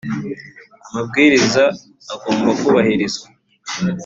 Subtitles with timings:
[0.89, 1.63] amabwiriza
[2.13, 3.27] agomba kubahirizwa